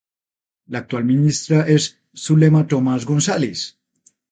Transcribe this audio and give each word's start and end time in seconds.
La 0.65 0.79
actual 0.79 1.05
ministra 1.05 1.61
es 1.67 1.99
Zulema 2.15 2.65
Tomás 2.65 3.05
Gonzáles. 3.05 3.77